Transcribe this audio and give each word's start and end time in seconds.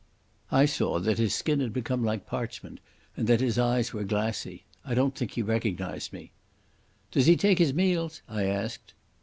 I 0.51 0.65
saw 0.65 0.97
that 0.99 1.19
his 1.19 1.35
skin 1.35 1.59
had 1.59 1.73
become 1.73 2.03
like 2.03 2.25
parchment 2.25 2.79
and 3.15 3.27
that 3.27 3.39
his 3.39 3.59
eyes 3.59 3.93
were 3.93 4.03
glassy. 4.03 4.65
I 4.83 4.95
don't 4.95 5.15
think 5.15 5.33
he 5.33 5.43
recognised 5.43 6.11
me. 6.11 6.31
"Does 7.11 7.27
he 7.27 7.37
take 7.37 7.59
his 7.59 7.75
meals?" 7.75 8.23
I 8.27 8.45
asked. 8.45 8.95